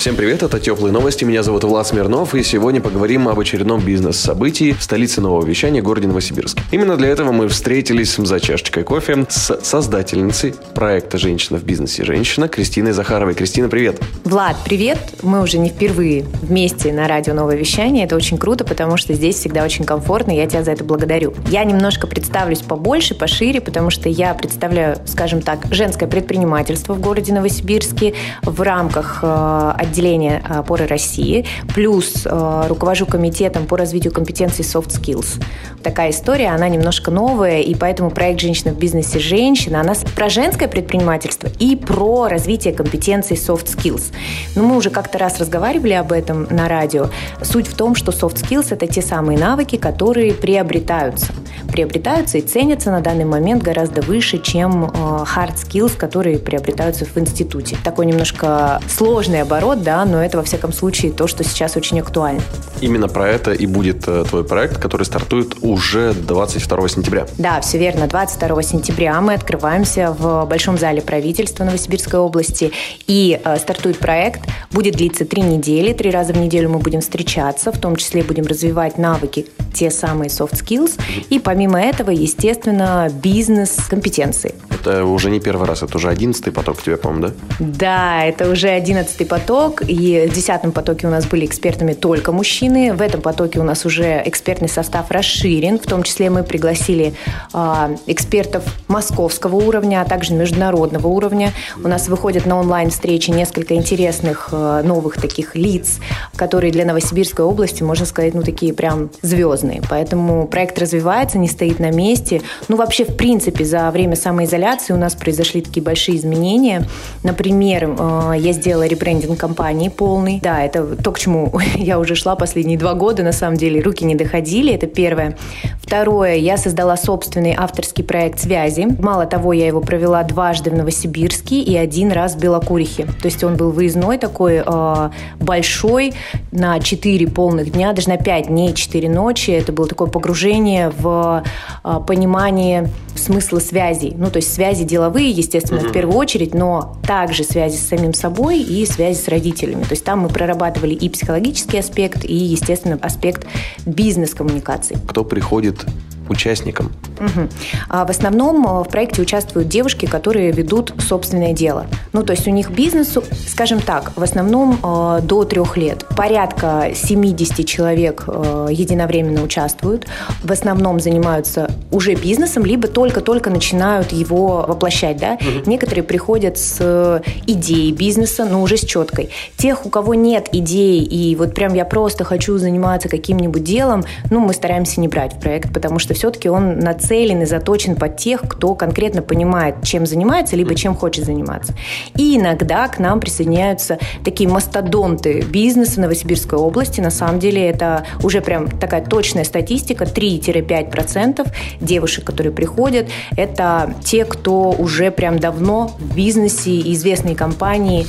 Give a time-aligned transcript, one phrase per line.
[0.00, 4.72] Всем привет, это Теплые новости, меня зовут Влад Смирнов, и сегодня поговорим об очередном бизнес-событии
[4.72, 6.62] в столице нового вещания, городе Новосибирске.
[6.70, 12.02] Именно для этого мы встретились за чашечкой кофе с создательницей проекта «Женщина в бизнесе.
[12.02, 13.34] Женщина» Кристиной Захаровой.
[13.34, 14.00] Кристина, привет!
[14.24, 14.96] Влад, привет!
[15.20, 18.06] Мы уже не впервые вместе на радио «Новое вещание».
[18.06, 21.34] Это очень круто, потому что здесь всегда очень комфортно, и я тебя за это благодарю.
[21.50, 27.34] Я немножко представлюсь побольше, пошире, потому что я представляю, скажем так, женское предпринимательство в городе
[27.34, 31.44] Новосибирске в рамках э, отделения опоры России,
[31.74, 35.42] плюс э, руковожу комитетом по развитию компетенций soft skills.
[35.82, 39.18] Такая история, она немножко новая, и поэтому проект «Женщина в бизнесе.
[39.18, 44.12] Женщина», она про женское предпринимательство и про развитие компетенций soft skills.
[44.54, 47.08] Но мы уже как-то раз разговаривали об этом на радио.
[47.42, 51.32] Суть в том, что soft skills– это те самые навыки, которые приобретаются.
[51.72, 57.16] Приобретаются и ценятся на данный момент гораздо выше, чем э, hard skills, которые приобретаются в
[57.16, 57.76] институте.
[57.82, 62.40] Такой немножко сложный оборот, да, но это, во всяком случае, то, что сейчас очень актуально.
[62.80, 67.26] Именно про это и будет э, твой проект, который стартует уже 22 сентября.
[67.38, 68.06] Да, все верно.
[68.06, 72.72] 22 сентября мы открываемся в Большом зале правительства Новосибирской области.
[73.06, 74.48] И э, стартует проект.
[74.70, 75.92] Будет длиться три недели.
[75.92, 77.72] Три раза в неделю мы будем встречаться.
[77.72, 80.98] В том числе будем развивать навыки, те самые soft skills.
[81.28, 84.54] И помимо этого, естественно, бизнес-компетенции.
[84.70, 87.32] Это уже не первый раз, это уже одиннадцатый поток у тебя, по-моему, да?
[87.58, 89.69] Да, это уже одиннадцатый поток.
[89.86, 92.92] И в десятом потоке у нас были экспертами только мужчины.
[92.92, 95.78] В этом потоке у нас уже экспертный состав расширен.
[95.78, 97.14] В том числе мы пригласили
[97.54, 101.52] э, экспертов московского уровня, а также международного уровня.
[101.82, 106.00] У нас выходят на онлайн-встречи несколько интересных э, новых таких лиц,
[106.36, 109.82] которые для Новосибирской области, можно сказать, ну такие прям звездные.
[109.88, 112.42] Поэтому проект развивается, не стоит на месте.
[112.68, 116.86] Ну вообще, в принципе, за время самоизоляции у нас произошли такие большие изменения.
[117.22, 119.59] Например, э, я сделала ребрендинг компании
[119.90, 120.40] полный.
[120.40, 124.04] Да, это то, к чему я уже шла последние два года, на самом деле, руки
[124.04, 125.36] не доходили, это первое.
[125.82, 128.86] Второе, я создала собственный авторский проект связи.
[128.98, 133.06] Мало того, я его провела дважды в Новосибирске и один раз в Белокурихе.
[133.06, 136.12] То есть он был выездной такой э, большой
[136.52, 139.50] на 4 полных дня, даже на 5 дней, 4 ночи.
[139.50, 141.42] Это было такое погружение в
[141.84, 144.14] э, понимание смысла связей.
[144.16, 148.60] Ну, то есть связи деловые, естественно, в первую очередь, но также связи с самим собой
[148.60, 149.49] и связи с родителями.
[149.52, 153.46] То есть там мы прорабатывали и психологический аспект, и, естественно, аспект
[153.86, 154.98] бизнес-коммуникации.
[155.08, 155.86] Кто приходит
[156.28, 156.92] участникам?
[157.20, 157.48] Угу.
[157.88, 161.86] А в основном э, в проекте участвуют девушки, которые ведут собственное дело.
[162.12, 163.16] Ну, то есть у них бизнес,
[163.46, 166.06] скажем так, в основном э, до трех лет.
[166.16, 170.06] Порядка 70 человек э, единовременно участвуют.
[170.42, 175.18] В основном занимаются уже бизнесом, либо только-только начинают его воплощать.
[175.18, 175.34] Да?
[175.34, 175.70] Угу.
[175.70, 179.28] Некоторые приходят с идеей бизнеса, но уже с четкой.
[179.58, 184.40] Тех, у кого нет идей, и вот прям я просто хочу заниматься каким-нибудь делом, ну,
[184.40, 188.42] мы стараемся не брать в проект, потому что все-таки он нацелен и заточен под тех,
[188.42, 191.74] кто конкретно понимает, чем занимается, либо чем хочет заниматься.
[192.16, 197.00] И иногда к нам присоединяются такие мастодонты бизнеса Новосибирской области.
[197.00, 200.04] На самом деле это уже прям такая точная статистика.
[200.04, 201.46] 3-5%
[201.80, 208.06] девушек, которые приходят, это те, кто уже прям давно в бизнесе, известные компании,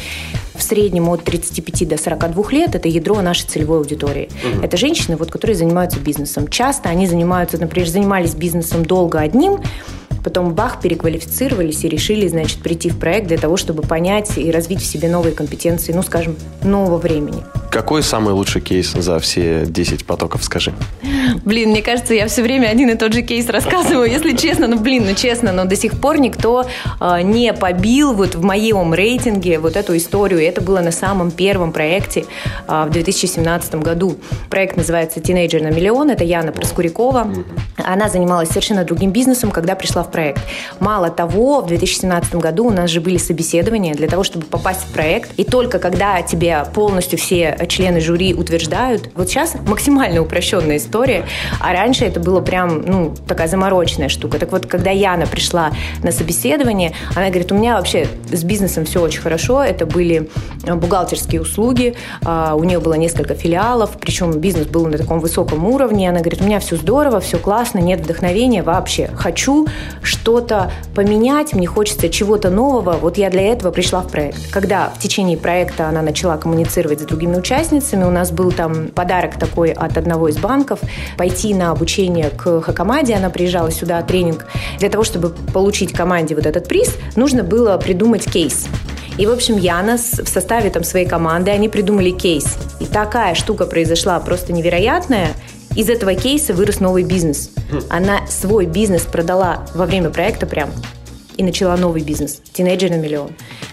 [0.61, 4.29] в среднем от 35 до 42 лет это ядро нашей целевой аудитории.
[4.43, 4.63] Угу.
[4.63, 6.47] Это женщины, вот, которые занимаются бизнесом.
[6.47, 9.59] Часто они занимаются, например, занимались бизнесом долго одним,
[10.23, 14.81] потом бах, переквалифицировались и решили, значит, прийти в проект для того, чтобы понять и развить
[14.81, 17.43] в себе новые компетенции, ну, скажем, нового времени.
[17.71, 20.73] Какой самый лучший кейс за все 10 потоков, скажи?
[21.45, 24.77] Блин, мне кажется, я все время один и тот же кейс рассказываю, если честно, ну,
[24.77, 26.65] блин, ну, честно, но до сих пор никто
[26.99, 30.45] э, не побил вот в моем рейтинге вот эту историю.
[30.45, 32.25] Это было на самом первом проекте
[32.67, 34.17] э, в 2017 году.
[34.49, 36.09] Проект называется «Тинейджер на миллион».
[36.09, 37.33] Это Яна Проскурякова.
[37.77, 40.41] Она занималась совершенно другим бизнесом, когда пришла в проект.
[40.79, 44.93] Мало того, в 2017 году у нас же были собеседования для того, чтобы попасть в
[44.93, 45.31] проект.
[45.37, 49.09] И только когда тебе полностью все члены жюри утверждают.
[49.15, 51.25] Вот сейчас максимально упрощенная история,
[51.59, 54.39] а раньше это было прям, ну, такая замороченная штука.
[54.39, 55.71] Так вот, когда Яна пришла
[56.03, 60.29] на собеседование, она говорит, у меня вообще с бизнесом все очень хорошо, это были
[60.65, 66.09] бухгалтерские услуги, а, у нее было несколько филиалов, причем бизнес был на таком высоком уровне,
[66.09, 69.67] она говорит, у меня все здорово, все классно, нет вдохновения вообще, хочу
[70.03, 74.51] что-то поменять, мне хочется чего-то нового, вот я для этого пришла в проект.
[74.51, 79.37] Когда в течение проекта она начала коммуницировать с другими участницами, у нас был там подарок
[79.37, 80.79] такой от одного из банков,
[81.17, 84.47] пойти на обучение к Хакамаде, она приезжала сюда, тренинг.
[84.79, 88.67] Для того, чтобы получить команде вот этот приз, нужно было придумать кейс.
[89.17, 92.57] И, в общем, Яна в составе там своей команды, они придумали кейс.
[92.79, 95.29] И такая штука произошла просто невероятная.
[95.75, 97.51] Из этого кейса вырос новый бизнес.
[97.89, 100.69] Она свой бизнес продала во время проекта прям
[101.37, 103.31] и начала новый бизнес «Тинейджер на миллион».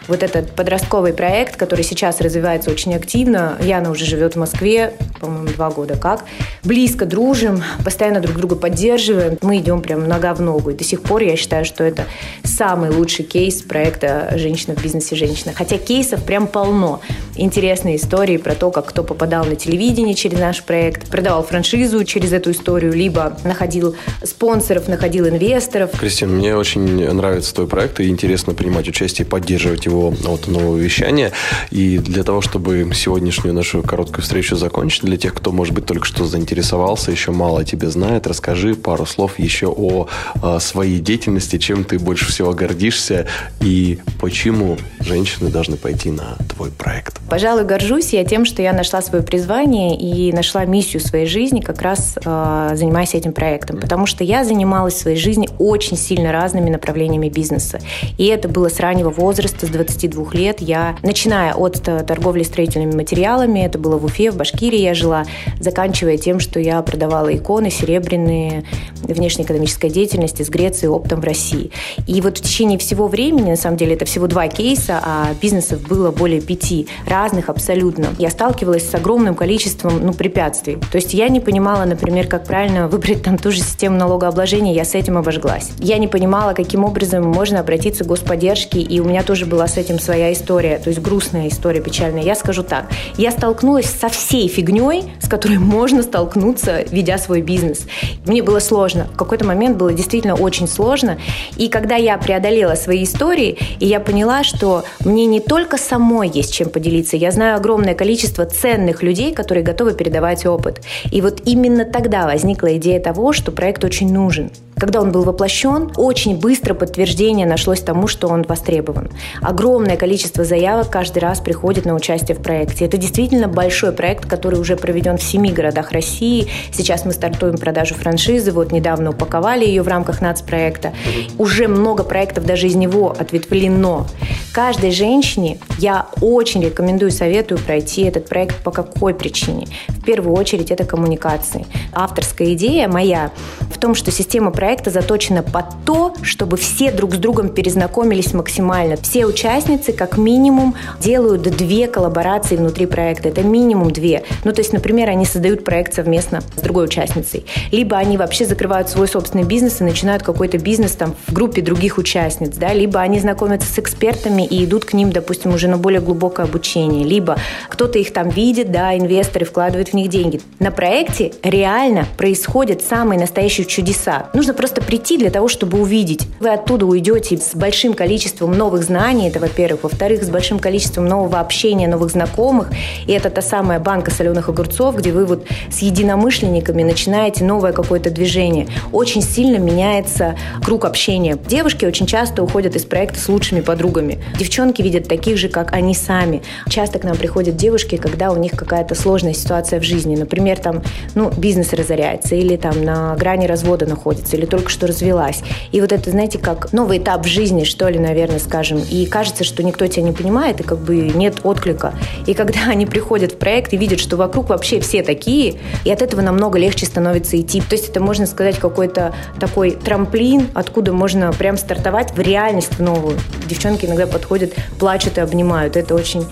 [0.09, 3.59] Вот этот подростковый проект, который сейчас развивается очень активно.
[3.61, 6.25] Яна уже живет в Москве, по-моему, два года как.
[6.65, 9.37] Близко дружим, постоянно друг друга поддерживаем.
[9.43, 10.71] Мы идем прям нога в ногу.
[10.71, 12.07] И до сих пор я считаю, что это
[12.43, 15.15] самый лучший кейс проекта «Женщина в бизнесе.
[15.15, 15.53] Женщина».
[15.55, 17.01] Хотя кейсов прям полно.
[17.37, 22.33] Интересные истории про то, как кто попадал на телевидение через наш проект, продавал франшизу через
[22.33, 23.95] эту историю, либо находил
[24.25, 25.91] спонсоров, находил инвесторов.
[25.99, 30.49] Кристина, мне очень нравится твой проект, и интересно принимать участие и поддерживать его всего от
[30.49, 31.33] нового вещания.
[31.71, 36.06] И для того, чтобы сегодняшнюю нашу короткую встречу закончить, для тех, кто, может быть, только
[36.06, 40.09] что заинтересовался, еще мало о тебе знает, расскажи пару слов еще о,
[40.43, 43.27] о своей деятельности, чем ты больше всего гордишься
[43.61, 47.19] и почему женщины должны пойти на твой проект.
[47.29, 51.83] Пожалуй, горжусь я тем, что я нашла свое призвание и нашла миссию своей жизни, как
[51.83, 53.79] раз э, занимаясь этим проектом.
[53.81, 57.81] Потому что я занималась в своей жизни очень сильно разными направлениями бизнеса.
[58.17, 62.94] И это было с раннего возраста, с 20 22 лет я, начиная от торговли строительными
[62.94, 65.25] материалами, это было в Уфе, в Башкирии я жила,
[65.61, 68.64] заканчивая тем, что я продавала иконы серебряные,
[69.02, 71.70] внешнеэкономической деятельности с Грецией оптом в России.
[72.06, 75.81] И вот в течение всего времени, на самом деле, это всего два кейса, а бизнесов
[75.88, 78.08] было более пяти, разных абсолютно.
[78.19, 80.79] Я сталкивалась с огромным количеством ну, препятствий.
[80.93, 84.85] То есть я не понимала, например, как правильно выбрать там ту же систему налогообложения, я
[84.85, 85.70] с этим обожглась.
[85.79, 89.81] Я не понимала, каким образом можно обратиться к господдержке, и у меня тоже была с
[89.81, 92.25] этим своя история, то есть грустная история, печальная.
[92.25, 92.87] Я скажу так,
[93.17, 97.87] я столкнулась со всей фигней, с которой можно столкнуться, ведя свой бизнес.
[98.27, 99.07] Мне было сложно.
[99.15, 101.17] В какой-то момент было действительно очень сложно.
[101.57, 106.53] И когда я преодолела свои истории, и я поняла, что мне не только самой есть
[106.53, 110.81] чем поделиться, я знаю огромное количество ценных людей, которые готовы передавать опыт.
[111.13, 114.51] И вот именно тогда возникла идея того, что проект очень нужен.
[114.79, 119.11] Когда он был воплощен, очень быстро подтверждение нашлось тому, что он востребован.
[119.43, 122.85] Огромное количество заявок каждый раз приходит на участие в проекте.
[122.85, 126.49] Это действительно большой проект, который уже проведен в семи городах России.
[126.73, 128.53] Сейчас мы стартуем продажу франшизы.
[128.53, 130.93] Вот недавно упаковали ее в рамках нацпроекта.
[131.39, 134.07] Уже много проектов даже из него ответвлено.
[134.53, 139.67] Каждой женщине я очень рекомендую, советую пройти этот проект по какой причине?
[139.89, 141.67] В первую очередь это коммуникации.
[141.93, 143.31] Авторская идея моя
[143.73, 148.35] в том, что система проекта проекта заточена под то, чтобы все друг с другом перезнакомились
[148.35, 148.99] максимально.
[148.99, 153.31] Все участницы как минимум делают две коллаборации внутри проекта.
[153.31, 154.25] Это минимум две.
[154.44, 157.47] Ну, то есть, например, они создают проект совместно с другой участницей.
[157.73, 161.97] Либо они вообще закрывают свой собственный бизнес и начинают какой-то бизнес там в группе других
[161.97, 166.03] участниц, да, либо они знакомятся с экспертами и идут к ним, допустим, уже на более
[166.03, 167.38] глубокое обучение, либо
[167.71, 170.43] кто-то их там видит, да, инвесторы вкладывают в них деньги.
[170.59, 174.29] На проекте реально происходят самые настоящие чудеса.
[174.35, 176.27] Нужно просто прийти для того, чтобы увидеть.
[176.41, 179.85] Вы оттуда уйдете с большим количеством новых знаний, это во-первых.
[179.85, 182.71] Во-вторых, с большим количеством нового общения, новых знакомых.
[183.07, 188.11] И это та самая банка соленых огурцов, где вы вот с единомышленниками начинаете новое какое-то
[188.11, 188.67] движение.
[188.91, 190.35] Очень сильно меняется
[190.65, 191.38] круг общения.
[191.47, 194.19] Девушки очень часто уходят из проекта с лучшими подругами.
[194.41, 196.43] Девчонки видят таких же, как они сами.
[196.69, 200.17] Часто к нам приходят девушки, когда у них какая-то сложная ситуация в жизни.
[200.17, 200.83] Например, там,
[201.15, 205.43] ну, бизнес разоряется, или там на грани развода находится, или только что развелась.
[205.73, 208.83] И вот это, знаете, как новый этап жизни, что ли, наверное, скажем.
[208.90, 211.95] И кажется, что никто тебя не понимает, и как бы нет отклика.
[212.26, 216.02] И когда они приходят в проект и видят, что вокруг вообще все такие, и от
[216.02, 217.61] этого намного легче становится идти.
[217.61, 223.19] То есть это, можно сказать, какой-то такой трамплин, откуда можно прям стартовать в реальность новую.
[223.47, 225.76] Девчонки иногда подходят, плачут и обнимают.
[225.76, 226.25] Это очень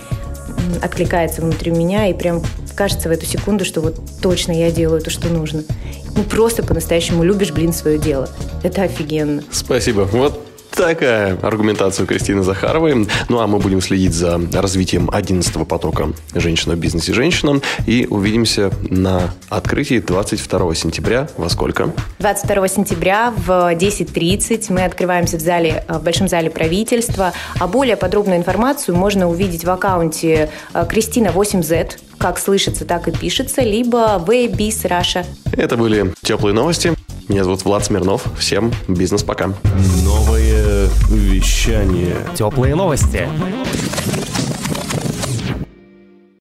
[0.83, 2.43] откликается внутри меня, и прям
[2.77, 5.65] кажется в эту секунду, что вот точно я делаю то, что нужно
[6.15, 8.29] ну, просто по-настоящему любишь, блин, свое дело.
[8.63, 9.43] Это офигенно.
[9.51, 10.03] Спасибо.
[10.03, 10.46] Вот
[10.77, 13.09] Такая аргументация у Кристины Захаровой.
[13.31, 17.15] Ну, а мы будем следить за развитием 11 потока «Женщина в бизнесе.
[17.15, 17.63] Женщина».
[17.87, 21.31] И увидимся на открытии 22 сентября.
[21.39, 21.95] Во сколько?
[22.19, 27.33] 22 сентября в 10.30 мы открываемся в зале, в Большом зале правительства.
[27.59, 33.13] А более подробную информацию можно увидеть в аккаунте э, Кристина 8Z, как слышится, так и
[33.13, 35.25] пишется, либо Вебис Раша.
[35.53, 36.93] Это были теплые новости.
[37.29, 38.25] Меня зовут Влад Смирнов.
[38.39, 39.55] Всем бизнес пока.
[40.05, 40.36] Новое
[41.09, 42.17] вещание.
[42.35, 43.29] Теплые новости.